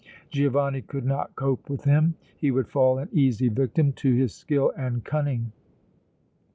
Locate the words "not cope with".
1.05-1.83